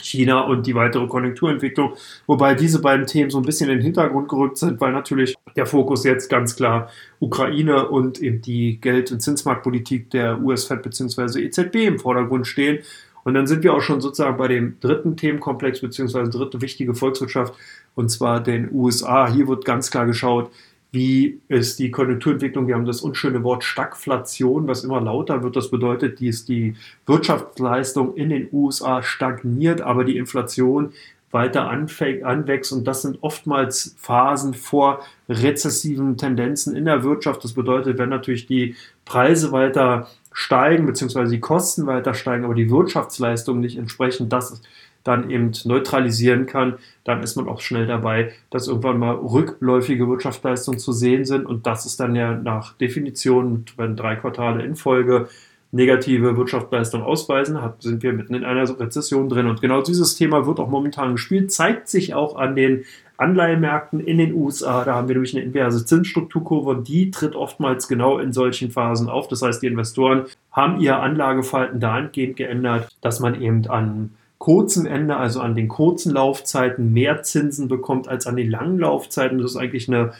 China 0.00 0.40
und 0.42 0.66
die 0.66 0.74
weitere 0.74 1.06
Konjunkturentwicklung, 1.06 1.94
wobei 2.26 2.54
diese 2.54 2.80
beiden 2.80 3.06
Themen 3.06 3.30
so 3.30 3.38
ein 3.38 3.44
bisschen 3.44 3.68
in 3.68 3.78
den 3.78 3.84
Hintergrund 3.84 4.28
gerückt 4.28 4.56
sind, 4.56 4.80
weil 4.80 4.92
natürlich 4.92 5.34
der 5.56 5.66
Fokus 5.66 6.04
jetzt 6.04 6.28
ganz 6.28 6.56
klar 6.56 6.88
Ukraine 7.20 7.88
und 7.88 8.20
eben 8.20 8.40
die 8.40 8.80
Geld- 8.80 9.12
und 9.12 9.20
Zinsmarktpolitik 9.20 10.10
der 10.10 10.40
US-Fed 10.40 10.82
bzw. 10.82 11.42
EZB 11.42 11.74
im 11.86 11.98
Vordergrund 11.98 12.46
stehen. 12.46 12.78
Und 13.24 13.34
dann 13.34 13.46
sind 13.46 13.62
wir 13.62 13.72
auch 13.74 13.82
schon 13.82 14.00
sozusagen 14.00 14.36
bei 14.36 14.48
dem 14.48 14.80
dritten 14.80 15.16
Themenkomplex 15.16 15.80
bzw. 15.80 16.28
dritte 16.28 16.60
wichtige 16.60 16.94
Volkswirtschaft 16.94 17.54
und 17.94 18.10
zwar 18.10 18.42
den 18.42 18.70
USA. 18.72 19.30
Hier 19.30 19.46
wird 19.46 19.64
ganz 19.64 19.90
klar 19.90 20.06
geschaut, 20.06 20.50
wie 20.92 21.40
ist 21.48 21.78
die 21.78 21.90
Konjunkturentwicklung? 21.90 22.68
Wir 22.68 22.74
haben 22.74 22.84
das 22.84 23.00
unschöne 23.00 23.42
Wort 23.42 23.64
Stagflation, 23.64 24.68
was 24.68 24.84
immer 24.84 25.00
lauter 25.00 25.42
wird. 25.42 25.56
Das 25.56 25.70
bedeutet, 25.70 26.20
dass 26.20 26.44
die 26.44 26.76
Wirtschaftsleistung 27.06 28.14
in 28.14 28.28
den 28.28 28.48
USA 28.52 29.02
stagniert, 29.02 29.80
aber 29.80 30.04
die 30.04 30.18
Inflation 30.18 30.92
weiter 31.30 31.70
anwächst. 31.70 32.72
Und 32.72 32.84
das 32.84 33.00
sind 33.00 33.22
oftmals 33.22 33.96
Phasen 33.98 34.52
vor 34.52 35.00
rezessiven 35.30 36.18
Tendenzen 36.18 36.76
in 36.76 36.84
der 36.84 37.02
Wirtschaft. 37.02 37.42
Das 37.42 37.54
bedeutet, 37.54 37.96
wenn 37.96 38.10
natürlich 38.10 38.46
die 38.46 38.76
Preise 39.06 39.50
weiter 39.50 40.08
steigen, 40.30 40.84
beziehungsweise 40.84 41.32
die 41.32 41.40
Kosten 41.40 41.86
weiter 41.86 42.12
steigen, 42.12 42.44
aber 42.44 42.54
die 42.54 42.70
Wirtschaftsleistung 42.70 43.60
nicht 43.60 43.78
entsprechend 43.78 44.30
das 44.30 44.50
ist, 44.50 44.68
dann 45.04 45.30
eben 45.30 45.52
neutralisieren 45.64 46.46
kann, 46.46 46.74
dann 47.04 47.22
ist 47.22 47.36
man 47.36 47.48
auch 47.48 47.60
schnell 47.60 47.86
dabei, 47.86 48.32
dass 48.50 48.68
irgendwann 48.68 48.98
mal 48.98 49.14
rückläufige 49.14 50.08
Wirtschaftsleistungen 50.08 50.78
zu 50.78 50.92
sehen 50.92 51.24
sind. 51.24 51.46
Und 51.46 51.66
das 51.66 51.86
ist 51.86 52.00
dann 52.00 52.14
ja 52.14 52.34
nach 52.34 52.74
Definition, 52.74 53.64
wenn 53.76 53.96
drei 53.96 54.16
Quartale 54.16 54.64
in 54.64 54.76
Folge 54.76 55.28
negative 55.72 56.36
Wirtschaftsleistung 56.36 57.02
ausweisen, 57.02 57.58
sind 57.80 58.02
wir 58.02 58.12
mitten 58.12 58.34
in 58.34 58.44
einer 58.44 58.68
Rezession 58.78 59.30
drin. 59.30 59.46
Und 59.46 59.62
genau 59.62 59.80
dieses 59.80 60.16
Thema 60.16 60.46
wird 60.46 60.60
auch 60.60 60.68
momentan 60.68 61.12
gespielt, 61.12 61.50
zeigt 61.50 61.88
sich 61.88 62.14
auch 62.14 62.36
an 62.36 62.54
den 62.54 62.84
Anleihenmärkten 63.16 64.00
in 64.00 64.18
den 64.18 64.34
USA. 64.34 64.84
Da 64.84 64.94
haben 64.94 65.08
wir 65.08 65.14
nämlich 65.14 65.34
eine 65.34 65.44
inverse 65.44 65.86
Zinsstrukturkurve 65.86 66.70
und 66.70 66.88
die 66.88 67.10
tritt 67.10 67.34
oftmals 67.34 67.88
genau 67.88 68.18
in 68.18 68.32
solchen 68.32 68.70
Phasen 68.70 69.08
auf. 69.08 69.28
Das 69.28 69.42
heißt, 69.42 69.62
die 69.62 69.68
Investoren 69.68 70.26
haben 70.50 70.78
ihr 70.80 71.00
Anlageverhalten 71.00 71.80
dahingehend 71.80 72.36
geändert, 72.36 72.94
dass 73.00 73.20
man 73.20 73.40
eben 73.40 73.66
an 73.68 74.10
kurzen 74.42 74.86
Ende, 74.86 75.18
also 75.18 75.40
an 75.40 75.54
den 75.54 75.68
kurzen 75.68 76.12
Laufzeiten, 76.12 76.92
mehr 76.92 77.22
Zinsen 77.22 77.68
bekommt 77.68 78.08
als 78.08 78.26
an 78.26 78.34
den 78.34 78.50
langen 78.50 78.76
Laufzeiten. 78.76 79.38
Das 79.38 79.52
ist 79.52 79.56
eigentlich 79.56 79.86
eine 79.86 80.14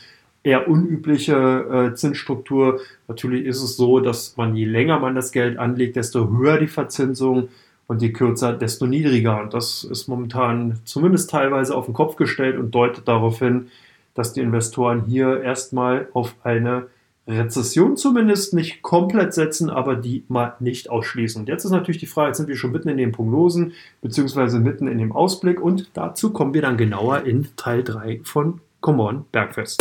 eher 0.44 0.68
unübliche 0.68 1.90
äh, 1.90 1.94
Zinsstruktur. 1.96 2.78
Natürlich 3.08 3.44
ist 3.44 3.60
es 3.64 3.76
so, 3.76 3.98
dass 3.98 4.36
man 4.36 4.54
je 4.54 4.64
länger 4.64 5.00
man 5.00 5.16
das 5.16 5.32
Geld 5.32 5.58
anlegt, 5.58 5.96
desto 5.96 6.30
höher 6.30 6.58
die 6.58 6.68
Verzinsung 6.68 7.48
und 7.88 8.00
je 8.00 8.12
kürzer, 8.12 8.52
desto 8.52 8.86
niedriger. 8.86 9.42
Und 9.42 9.54
das 9.54 9.82
ist 9.82 10.06
momentan 10.06 10.78
zumindest 10.84 11.28
teilweise 11.28 11.74
auf 11.74 11.86
den 11.86 11.94
Kopf 11.94 12.14
gestellt 12.14 12.56
und 12.56 12.72
deutet 12.72 13.08
darauf 13.08 13.40
hin, 13.40 13.70
dass 14.14 14.34
die 14.34 14.40
Investoren 14.40 15.02
hier 15.08 15.42
erstmal 15.42 16.06
auf 16.12 16.36
eine 16.44 16.86
Rezession 17.28 17.96
zumindest 17.96 18.52
nicht 18.52 18.82
komplett 18.82 19.32
setzen, 19.32 19.70
aber 19.70 19.94
die 19.94 20.24
mal 20.26 20.54
nicht 20.58 20.90
ausschließen. 20.90 21.42
Und 21.42 21.48
jetzt 21.48 21.64
ist 21.64 21.70
natürlich 21.70 22.00
die 22.00 22.06
Frage, 22.06 22.28
jetzt 22.28 22.38
sind 22.38 22.48
wir 22.48 22.56
schon 22.56 22.72
mitten 22.72 22.88
in 22.88 22.96
den 22.96 23.12
Prognosen, 23.12 23.74
beziehungsweise 24.00 24.58
mitten 24.58 24.88
in 24.88 24.98
dem 24.98 25.12
Ausblick 25.12 25.60
und 25.60 25.90
dazu 25.94 26.32
kommen 26.32 26.52
wir 26.52 26.62
dann 26.62 26.76
genauer 26.76 27.22
in 27.22 27.46
Teil 27.56 27.84
3 27.84 28.22
von 28.24 28.60
Come 28.80 29.02
On 29.04 29.24
Bergfest. 29.30 29.80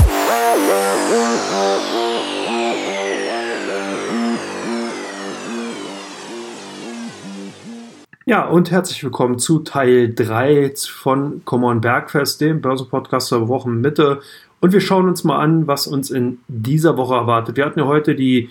Ja, 8.27 8.45
und 8.45 8.69
herzlich 8.69 9.03
willkommen 9.03 9.39
zu 9.39 9.59
Teil 9.59 10.13
3 10.13 10.73
von 10.75 11.41
Come 11.43 11.65
On 11.65 11.81
Bergfest, 11.81 12.39
dem 12.39 12.61
Börsenpodcast 12.61 13.27
zur 13.27 13.47
Wochenmitte. 13.47 14.21
Und 14.61 14.71
wir 14.73 14.79
schauen 14.79 15.09
uns 15.09 15.25
mal 15.25 15.39
an, 15.39 15.67
was 15.67 15.87
uns 15.87 16.11
in 16.11 16.37
dieser 16.47 16.95
Woche 16.95 17.15
erwartet. 17.15 17.57
Wir 17.57 17.65
hatten 17.65 17.79
ja 17.79 17.87
heute 17.87 18.15
die, 18.15 18.49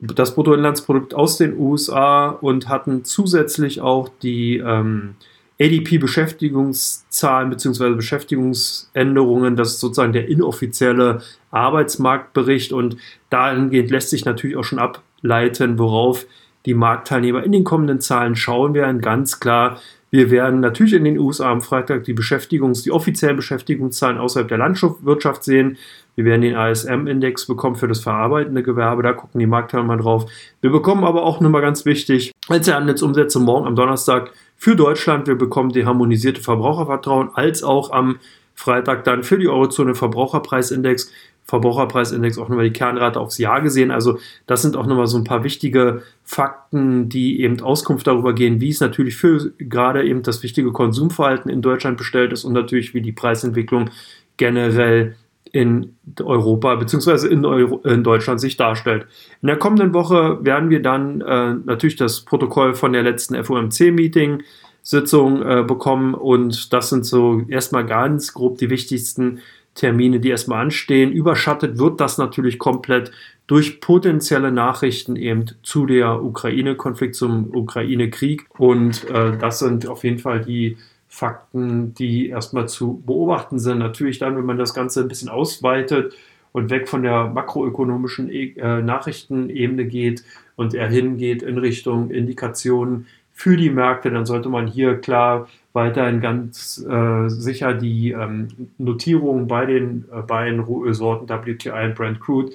das 0.00 0.34
Bruttoinlandsprodukt 0.34 1.14
aus 1.14 1.38
den 1.38 1.56
USA 1.56 2.28
und 2.28 2.68
hatten 2.68 3.04
zusätzlich 3.04 3.80
auch 3.80 4.10
die 4.22 4.58
ähm, 4.58 5.14
ADP-Beschäftigungszahlen 5.60 7.48
bzw. 7.48 7.94
Beschäftigungsänderungen. 7.94 9.54
Das 9.54 9.74
ist 9.74 9.80
sozusagen 9.80 10.12
der 10.12 10.28
inoffizielle 10.28 11.22
Arbeitsmarktbericht 11.52 12.72
und 12.72 12.96
dahingehend 13.30 13.90
lässt 13.90 14.10
sich 14.10 14.24
natürlich 14.24 14.56
auch 14.56 14.64
schon 14.64 14.80
ableiten, 14.80 15.78
worauf 15.78 16.26
die 16.66 16.74
Marktteilnehmer 16.74 17.44
in 17.44 17.52
den 17.52 17.62
kommenden 17.62 18.00
Zahlen 18.00 18.34
schauen 18.34 18.74
werden. 18.74 19.00
Ganz 19.00 19.38
klar 19.38 19.78
wir 20.10 20.30
werden 20.30 20.60
natürlich 20.60 20.94
in 20.94 21.04
den 21.04 21.18
USA 21.18 21.50
am 21.50 21.60
Freitag 21.60 22.04
die 22.04 22.14
Beschäftigungs-, 22.14 22.84
die 22.84 22.92
offiziellen 22.92 23.36
Beschäftigungszahlen 23.36 24.18
außerhalb 24.18 24.48
der 24.48 24.58
Landwirtschaft 24.58 25.42
sehen. 25.44 25.78
Wir 26.14 26.24
werden 26.24 26.42
den 26.42 26.54
ASM-Index 26.54 27.46
bekommen 27.46 27.76
für 27.76 27.88
das 27.88 28.00
verarbeitende 28.00 28.62
Gewerbe. 28.62 29.02
Da 29.02 29.12
gucken 29.12 29.38
die 29.40 29.46
Marktteilnehmer 29.46 29.96
drauf. 29.96 30.30
Wir 30.60 30.70
bekommen 30.70 31.04
aber 31.04 31.24
auch 31.24 31.40
nochmal 31.40 31.60
ganz 31.60 31.84
wichtig, 31.84 32.32
als 32.48 32.72
Handelsumsätze 32.72 33.40
morgen 33.40 33.66
am 33.66 33.76
Donnerstag 33.76 34.32
für 34.56 34.76
Deutschland. 34.76 35.26
Wir 35.26 35.34
bekommen 35.34 35.70
die 35.70 35.84
harmonisierte 35.84 36.40
Verbrauchervertrauen 36.40 37.30
als 37.34 37.62
auch 37.62 37.90
am 37.90 38.18
Freitag 38.56 39.04
dann 39.04 39.22
für 39.22 39.38
die 39.38 39.48
Eurozone 39.48 39.94
Verbraucherpreisindex. 39.94 41.12
Verbraucherpreisindex 41.44 42.38
auch 42.38 42.48
nochmal 42.48 42.64
die 42.64 42.72
Kernrate 42.72 43.20
aufs 43.20 43.38
Jahr 43.38 43.60
gesehen. 43.60 43.92
Also 43.92 44.18
das 44.48 44.62
sind 44.62 44.76
auch 44.76 44.86
nochmal 44.86 45.06
so 45.06 45.16
ein 45.16 45.22
paar 45.22 45.44
wichtige 45.44 46.02
Fakten, 46.24 47.08
die 47.08 47.40
eben 47.40 47.60
Auskunft 47.60 48.08
darüber 48.08 48.32
gehen, 48.32 48.60
wie 48.60 48.70
es 48.70 48.80
natürlich 48.80 49.16
für 49.16 49.52
gerade 49.58 50.04
eben 50.04 50.24
das 50.24 50.42
wichtige 50.42 50.72
Konsumverhalten 50.72 51.48
in 51.48 51.62
Deutschland 51.62 51.98
bestellt 51.98 52.32
ist 52.32 52.44
und 52.44 52.52
natürlich 52.52 52.94
wie 52.94 53.00
die 53.00 53.12
Preisentwicklung 53.12 53.90
generell 54.36 55.14
in 55.52 55.94
Europa 56.20 56.74
bzw. 56.74 57.28
In, 57.28 57.44
in 57.44 58.02
Deutschland 58.02 58.40
sich 58.40 58.56
darstellt. 58.56 59.06
In 59.40 59.46
der 59.46 59.56
kommenden 59.56 59.94
Woche 59.94 60.44
werden 60.44 60.70
wir 60.70 60.82
dann 60.82 61.20
äh, 61.20 61.54
natürlich 61.64 61.96
das 61.96 62.22
Protokoll 62.22 62.74
von 62.74 62.92
der 62.92 63.02
letzten 63.02 63.42
FOMC-Meeting 63.42 64.42
Sitzung 64.86 65.42
äh, 65.42 65.64
bekommen 65.64 66.14
und 66.14 66.72
das 66.72 66.90
sind 66.90 67.04
so 67.04 67.42
erstmal 67.48 67.84
ganz 67.84 68.34
grob 68.34 68.58
die 68.58 68.70
wichtigsten 68.70 69.40
Termine, 69.74 70.20
die 70.20 70.28
erstmal 70.28 70.62
anstehen. 70.62 71.10
Überschattet 71.10 71.76
wird 71.80 72.00
das 72.00 72.18
natürlich 72.18 72.60
komplett 72.60 73.10
durch 73.48 73.80
potenzielle 73.80 74.52
Nachrichten 74.52 75.16
eben 75.16 75.46
zu 75.64 75.86
der 75.86 76.22
Ukraine-Konflikt, 76.22 77.16
zum 77.16 77.52
Ukraine-Krieg. 77.52 78.46
Und 78.58 79.10
äh, 79.10 79.36
das 79.36 79.58
sind 79.58 79.88
auf 79.88 80.04
jeden 80.04 80.20
Fall 80.20 80.42
die 80.42 80.76
Fakten, 81.08 81.92
die 81.94 82.28
erstmal 82.28 82.68
zu 82.68 83.02
beobachten 83.04 83.58
sind. 83.58 83.78
Natürlich 83.78 84.20
dann, 84.20 84.36
wenn 84.36 84.46
man 84.46 84.56
das 84.56 84.72
Ganze 84.72 85.00
ein 85.00 85.08
bisschen 85.08 85.28
ausweitet 85.28 86.14
und 86.52 86.70
weg 86.70 86.88
von 86.88 87.02
der 87.02 87.26
makroökonomischen 87.26 88.30
äh, 88.30 88.82
Nachrichtenebene 88.82 89.86
geht 89.86 90.22
und 90.54 90.74
er 90.74 90.88
hingeht 90.88 91.42
in 91.42 91.58
Richtung 91.58 92.12
Indikationen 92.12 93.08
für 93.36 93.58
die 93.58 93.68
Märkte, 93.68 94.10
dann 94.10 94.24
sollte 94.24 94.48
man 94.48 94.66
hier 94.66 94.98
klar 94.98 95.46
weiterhin 95.74 96.22
ganz 96.22 96.82
äh, 96.88 97.28
sicher 97.28 97.74
die 97.74 98.12
ähm, 98.12 98.48
Notierungen 98.78 99.46
bei 99.46 99.66
den 99.66 100.06
äh, 100.10 100.22
beiden 100.22 100.60
Rohölsorten 100.60 101.28
WTI 101.28 101.84
und 101.84 101.94
Brent 101.94 102.20
Crude 102.20 102.52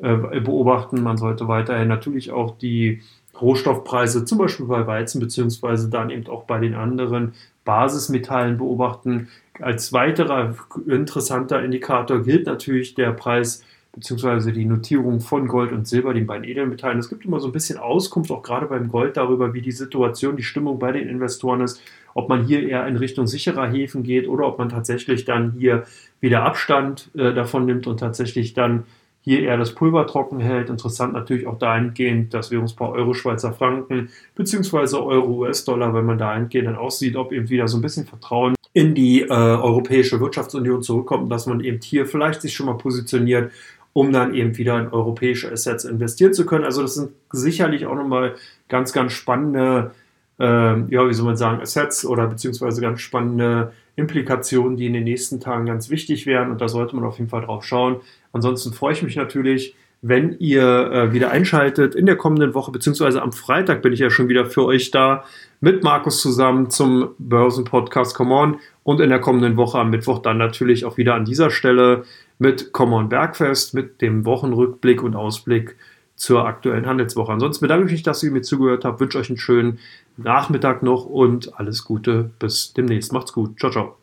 äh, 0.00 0.16
beobachten. 0.40 1.02
Man 1.02 1.18
sollte 1.18 1.48
weiterhin 1.48 1.88
natürlich 1.88 2.32
auch 2.32 2.56
die 2.56 3.02
Rohstoffpreise, 3.38 4.24
zum 4.24 4.38
Beispiel 4.38 4.64
bei 4.64 4.86
Weizen, 4.86 5.20
beziehungsweise 5.20 5.90
dann 5.90 6.08
eben 6.08 6.26
auch 6.28 6.44
bei 6.44 6.58
den 6.58 6.74
anderen 6.74 7.34
Basismetallen 7.66 8.56
beobachten. 8.56 9.28
Als 9.60 9.92
weiterer 9.92 10.54
interessanter 10.86 11.62
Indikator 11.62 12.22
gilt 12.22 12.46
natürlich 12.46 12.94
der 12.94 13.12
Preis 13.12 13.62
beziehungsweise 13.92 14.52
die 14.52 14.64
Notierung 14.64 15.20
von 15.20 15.46
Gold 15.46 15.72
und 15.72 15.86
Silber, 15.86 16.14
den 16.14 16.26
beiden 16.26 16.44
Edelmetallen. 16.44 16.98
Es 16.98 17.10
gibt 17.10 17.24
immer 17.26 17.40
so 17.40 17.48
ein 17.48 17.52
bisschen 17.52 17.78
Auskunft, 17.78 18.30
auch 18.30 18.42
gerade 18.42 18.66
beim 18.66 18.88
Gold, 18.88 19.16
darüber, 19.16 19.52
wie 19.52 19.60
die 19.60 19.72
Situation, 19.72 20.36
die 20.36 20.42
Stimmung 20.42 20.78
bei 20.78 20.92
den 20.92 21.08
Investoren 21.08 21.60
ist, 21.60 21.82
ob 22.14 22.28
man 22.28 22.44
hier 22.44 22.66
eher 22.66 22.86
in 22.86 22.96
Richtung 22.96 23.26
sicherer 23.26 23.70
Häfen 23.70 24.02
geht 24.02 24.28
oder 24.28 24.46
ob 24.46 24.58
man 24.58 24.70
tatsächlich 24.70 25.24
dann 25.24 25.52
hier 25.58 25.84
wieder 26.20 26.42
Abstand 26.44 27.10
äh, 27.14 27.34
davon 27.34 27.66
nimmt 27.66 27.86
und 27.86 28.00
tatsächlich 28.00 28.54
dann 28.54 28.84
hier 29.20 29.40
eher 29.42 29.56
das 29.56 29.74
Pulver 29.74 30.06
trocken 30.06 30.40
hält. 30.40 30.68
Interessant 30.68 31.12
natürlich 31.12 31.46
auch 31.46 31.58
dahingehend 31.58 32.34
das 32.34 32.50
Währungspaar 32.50 32.90
Euro, 32.90 33.14
Schweizer 33.14 33.52
Franken 33.52 34.08
beziehungsweise 34.34 35.04
Euro, 35.04 35.44
US-Dollar, 35.44 35.94
wenn 35.94 36.06
man 36.06 36.18
dahingehend 36.18 36.68
dann 36.68 36.76
aussieht, 36.76 37.16
ob 37.16 37.32
eben 37.32 37.48
wieder 37.48 37.68
so 37.68 37.78
ein 37.78 37.82
bisschen 37.82 38.06
Vertrauen 38.06 38.54
in 38.72 38.94
die 38.94 39.22
äh, 39.22 39.28
Europäische 39.28 40.18
Wirtschaftsunion 40.20 40.82
zurückkommt, 40.82 41.30
dass 41.30 41.46
man 41.46 41.60
eben 41.60 41.80
hier 41.82 42.06
vielleicht 42.06 42.40
sich 42.40 42.54
schon 42.54 42.66
mal 42.66 42.78
positioniert 42.78 43.52
um 43.92 44.12
dann 44.12 44.34
eben 44.34 44.56
wieder 44.56 44.78
in 44.78 44.88
europäische 44.88 45.50
Assets 45.50 45.84
investieren 45.84 46.32
zu 46.32 46.46
können. 46.46 46.64
Also 46.64 46.82
das 46.82 46.94
sind 46.94 47.10
sicherlich 47.30 47.86
auch 47.86 47.94
nochmal 47.94 48.34
ganz, 48.68 48.92
ganz 48.92 49.12
spannende, 49.12 49.92
äh, 50.38 50.44
ja, 50.44 51.08
wie 51.08 51.12
soll 51.12 51.26
man 51.26 51.36
sagen, 51.36 51.60
Assets 51.60 52.04
oder 52.06 52.26
beziehungsweise 52.26 52.80
ganz 52.80 53.00
spannende 53.00 53.72
Implikationen, 53.96 54.76
die 54.76 54.86
in 54.86 54.94
den 54.94 55.04
nächsten 55.04 55.40
Tagen 55.40 55.66
ganz 55.66 55.90
wichtig 55.90 56.26
werden 56.26 56.50
und 56.50 56.60
da 56.60 56.68
sollte 56.68 56.96
man 56.96 57.04
auf 57.04 57.18
jeden 57.18 57.30
Fall 57.30 57.42
drauf 57.42 57.64
schauen. 57.64 57.96
Ansonsten 58.32 58.72
freue 58.72 58.94
ich 58.94 59.02
mich 59.02 59.16
natürlich, 59.16 59.74
wenn 60.00 60.36
ihr 60.40 60.90
äh, 60.90 61.12
wieder 61.12 61.30
einschaltet 61.30 61.94
in 61.94 62.06
der 62.06 62.16
kommenden 62.16 62.54
Woche, 62.54 62.72
beziehungsweise 62.72 63.22
am 63.22 63.30
Freitag 63.30 63.82
bin 63.82 63.92
ich 63.92 64.00
ja 64.00 64.10
schon 64.10 64.28
wieder 64.28 64.46
für 64.46 64.64
euch 64.64 64.90
da 64.90 65.24
mit 65.60 65.84
Markus 65.84 66.20
zusammen 66.20 66.70
zum 66.70 67.10
Börsenpodcast 67.18 68.16
Come 68.16 68.34
On 68.34 68.56
und 68.82 69.00
in 69.00 69.10
der 69.10 69.20
kommenden 69.20 69.56
Woche 69.56 69.78
am 69.78 69.90
Mittwoch 69.90 70.18
dann 70.18 70.38
natürlich 70.38 70.84
auch 70.84 70.96
wieder 70.96 71.14
an 71.14 71.24
dieser 71.24 71.50
Stelle 71.50 72.02
mit 72.42 72.72
Common 72.72 73.08
Bergfest, 73.08 73.72
mit 73.72 74.02
dem 74.02 74.24
Wochenrückblick 74.24 75.02
und 75.02 75.14
Ausblick 75.14 75.76
zur 76.16 76.44
aktuellen 76.44 76.86
Handelswoche. 76.86 77.32
Ansonsten 77.32 77.64
bedanke 77.64 77.86
ich 77.86 77.92
mich, 77.92 78.02
dass 78.02 78.22
ihr 78.22 78.32
mir 78.32 78.42
zugehört 78.42 78.84
habt, 78.84 79.00
wünsche 79.00 79.18
euch 79.18 79.30
einen 79.30 79.38
schönen 79.38 79.78
Nachmittag 80.16 80.82
noch 80.82 81.06
und 81.06 81.58
alles 81.58 81.84
Gute. 81.84 82.30
Bis 82.40 82.74
demnächst. 82.74 83.12
Macht's 83.12 83.32
gut. 83.32 83.58
Ciao, 83.58 83.70
ciao. 83.70 83.96